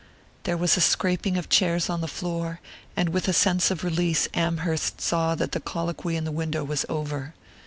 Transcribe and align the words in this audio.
There 0.45 0.57
was 0.57 0.77
a 0.77 0.81
scraping 0.81 1.37
of 1.37 1.47
chairs 1.47 1.87
on 1.87 2.01
the 2.01 2.07
floor, 2.07 2.59
and 2.97 3.09
with 3.09 3.27
a 3.27 3.33
sense 3.33 3.69
of 3.69 3.83
release 3.83 4.27
Amherst 4.33 4.99
saw 4.99 5.35
that 5.35 5.51
the 5.51 5.59
colloquy 5.59 6.15
in 6.15 6.23
the 6.23 6.31
window 6.31 6.63
was 6.63 6.87
over. 6.89 7.35